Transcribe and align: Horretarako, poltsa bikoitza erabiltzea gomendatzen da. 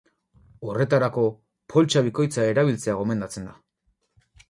Horretarako, 0.69 1.27
poltsa 1.75 2.05
bikoitza 2.09 2.49
erabiltzea 2.55 2.99
gomendatzen 3.03 3.51
da. 3.53 3.59